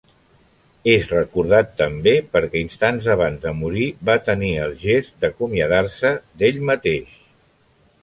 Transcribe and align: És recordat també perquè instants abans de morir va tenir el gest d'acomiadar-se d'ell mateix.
És 0.93 1.11
recordat 1.15 1.69
també 1.81 2.13
perquè 2.37 2.63
instants 2.65 3.11
abans 3.17 3.45
de 3.45 3.53
morir 3.61 3.87
va 4.11 4.19
tenir 4.33 4.53
el 4.67 4.77
gest 4.89 5.23
d'acomiadar-se 5.23 6.17
d'ell 6.43 6.63
mateix. 6.73 7.19